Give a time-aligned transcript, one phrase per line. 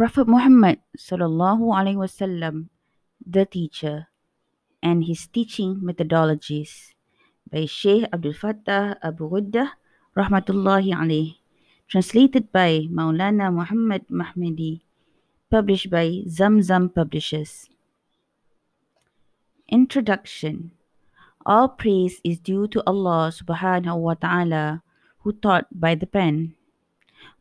[0.00, 2.72] Prophet Muhammad sallallahu alaihi wasallam,
[3.20, 4.08] the teacher,
[4.80, 6.96] and his teaching methodologies
[7.52, 9.76] by Sheikh Abdul Fattah Abu Ghuddah
[10.16, 11.36] rahmatullahi alayh,
[11.84, 14.80] translated by Maulana Muhammad Mahomedy,
[15.52, 17.68] published by Zamzam Publishers.
[19.68, 20.72] Introduction
[21.44, 24.80] All praise is due to Allah subhanahu wa ta'ala
[25.28, 26.56] who taught by the pen,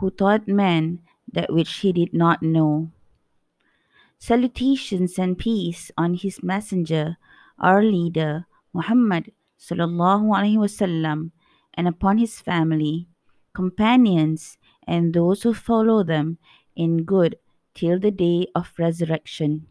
[0.00, 2.90] who taught man that which he did not know.
[4.18, 7.16] Salutations and peace on his messenger,
[7.58, 11.30] our leader, Muhammad sallallahu alaihi wasallam,
[11.72, 13.08] and upon his family,
[13.54, 16.36] companions, and those who follow them
[16.74, 17.36] in good
[17.72, 19.66] till the day of resurrection.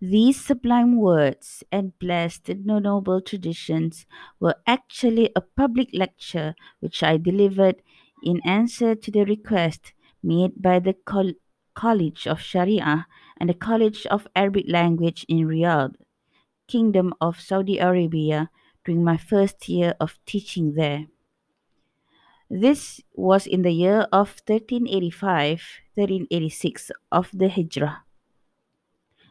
[0.00, 4.06] These sublime words and blessed noble traditions
[4.40, 7.82] were actually a public lecture which I delivered
[8.24, 11.38] in answer to the request made by the Col-
[11.74, 15.94] College of Sharia and the College of Arabic Language in Riyadh,
[16.66, 18.50] Kingdom of Saudi Arabia,
[18.84, 21.06] during my first year of teaching there.
[22.50, 25.62] This was in the year of 1385
[25.94, 28.04] 1386 of the Hijrah.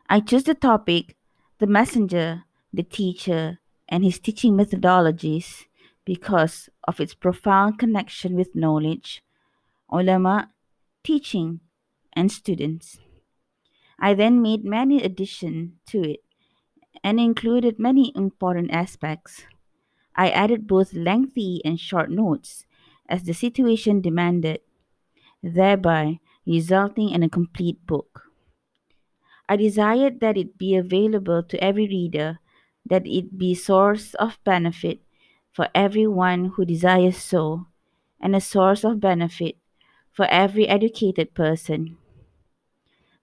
[0.09, 1.15] I chose the topic
[1.59, 5.65] the messenger, the teacher, and his teaching methodologies
[6.05, 9.23] because of its profound connection with knowledge,
[9.91, 10.49] ulama,
[11.07, 11.61] teaching,
[12.11, 12.99] and students.
[13.97, 16.19] I then made many additions to it
[17.01, 19.45] and included many important aspects.
[20.17, 22.65] I added both lengthy and short notes
[23.07, 24.59] as the situation demanded,
[25.41, 28.23] thereby resulting in a complete book.
[29.47, 32.39] I desired that it be available to every reader,
[32.85, 34.99] that it be source of benefit
[35.53, 37.67] for everyone who desires so,
[38.19, 39.55] and a source of benefit
[40.17, 41.95] for every educated person.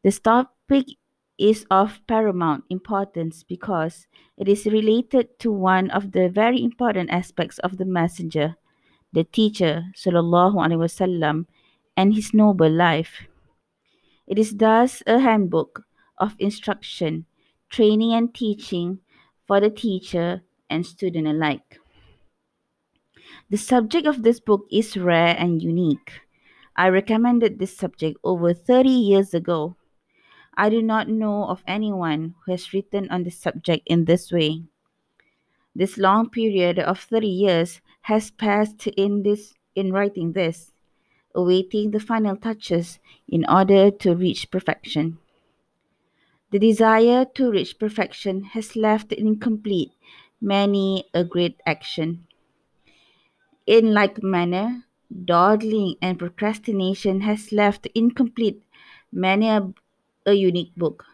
[0.04, 0.86] This topic
[1.36, 4.06] is of paramount importance because
[4.38, 8.54] it is related to one of the very important aspects of the messenger,
[9.12, 11.46] the teacher, sallallahu alaihi wasallam,
[11.96, 13.26] and his noble life.
[14.28, 15.82] It is thus a handbook
[16.18, 17.26] of instruction,
[17.70, 19.00] training, and teaching
[19.48, 21.80] for the teacher and student alike.
[23.50, 26.23] The subject of this book is rare and unique.
[26.76, 29.76] I recommended this subject over 30 years ago.
[30.56, 34.64] I do not know of anyone who has written on this subject in this way.
[35.74, 40.72] This long period of 30 years has passed in this in writing this,
[41.34, 45.18] awaiting the final touches in order to reach perfection.
[46.50, 49.90] The desire to reach perfection has left incomplete
[50.40, 52.26] many a great action.
[53.66, 54.84] In like manner,
[55.14, 58.62] dawdling and procrastination has left incomplete
[59.12, 59.72] many a,
[60.26, 61.04] a unique book.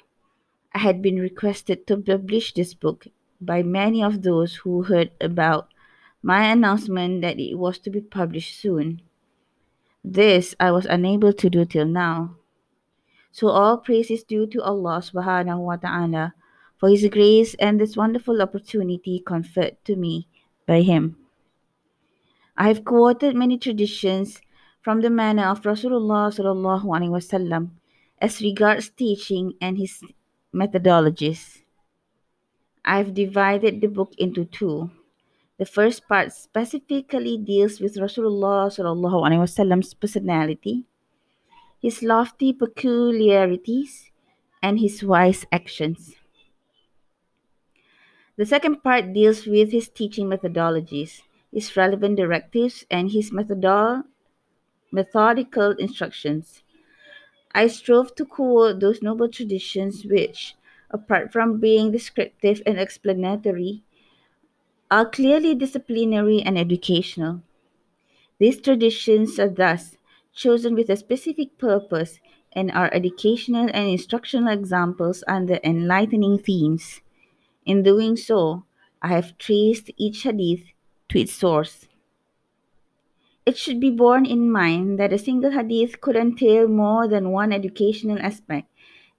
[0.75, 3.06] I had been requested to publish this book
[3.41, 5.69] by many of those who heard about
[6.22, 9.03] my announcement that it was to be published soon.
[10.05, 12.37] This I was unable to do till now.
[13.32, 16.34] So all praise is due to Allah subhanahu wa ta'ala
[16.78, 20.27] for His grace and this wonderful opportunity conferred to me
[20.67, 21.19] by Him.
[22.60, 24.37] I have quoted many traditions
[24.82, 27.71] from the manner of Rasulullah sallallahu alaihi wasallam
[28.21, 30.04] as regards teaching and his
[30.53, 31.62] methodologies.
[32.84, 34.91] I have divided the book into two.
[35.56, 40.84] The first part specifically deals with Rasulullah sallallahu alaihi wasallam's personality
[41.81, 44.12] his lofty peculiarities,
[44.62, 46.15] and his wise actions.
[48.37, 51.22] The second part deals with his teaching methodologies,
[51.53, 54.05] his relevant directives, and his methodo-
[54.93, 56.62] methodical instructions.
[57.55, 60.56] I strove to quote those noble traditions which,
[60.91, 63.84] apart from being descriptive and explanatory,
[64.91, 67.41] are clearly disciplinary and educational.
[68.41, 69.97] These traditions are thus
[70.34, 72.20] chosen with a specific purpose
[72.53, 77.03] and are educational and instructional examples under enlightening themes.
[77.67, 78.64] In doing so,
[79.03, 80.64] I have traced each hadith
[81.10, 81.86] to its source.
[83.46, 87.52] It should be borne in mind that a single hadith could entail more than one
[87.52, 88.68] educational aspect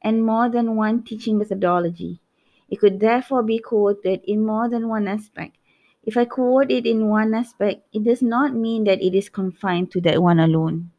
[0.01, 2.21] and more than one teaching methodology.
[2.69, 5.57] It could therefore be quoted in more than one aspect.
[6.03, 9.91] If I quote it in one aspect, it does not mean that it is confined
[9.91, 10.91] to that one alone.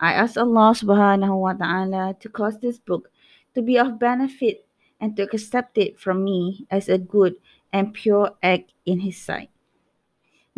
[0.00, 3.10] I ask Allah subhanahu wa ta'ala to cause this book
[3.54, 4.64] to be of benefit
[5.00, 7.34] and to accept it from me as a good
[7.72, 9.50] and pure act in His sight.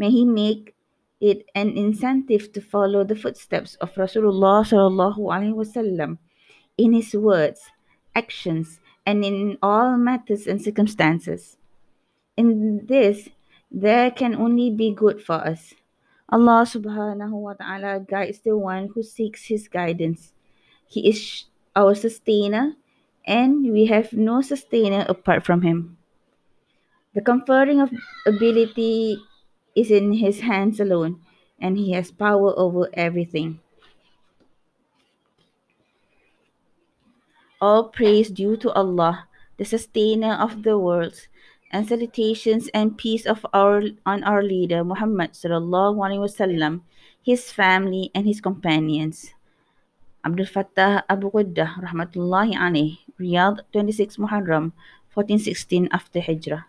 [0.00, 0.72] May He make
[1.20, 6.16] it an incentive to follow the footsteps of Rasulullah sallallahu alaihi wasallam
[6.80, 7.68] in his words,
[8.16, 11.60] actions, and in all matters and circumstances.
[12.40, 13.28] In this,
[13.70, 15.76] there can only be good for us.
[16.32, 20.32] Allah subhanahu wa ta'ala guides the one who seeks his guidance.
[20.88, 21.44] He is
[21.76, 22.72] our sustainer,
[23.28, 26.00] and we have no sustainer apart from him.
[27.12, 27.92] The conferring of
[28.24, 29.20] ability
[29.74, 31.20] is in his hands alone,
[31.60, 33.60] and he has power over everything.
[37.60, 39.28] All praise due to Allah,
[39.58, 41.28] the sustainer of the worlds,
[41.70, 46.82] and salutations and peace of our on our leader Muhammad sallallahu alaihi wasallam,
[47.22, 49.36] his family and his companions.
[50.24, 54.72] Abdul Fattah Abu Ghuddah rahmatullahi alayh, Riyadh 26 Muharram
[55.14, 56.66] 1416 after Hijrah.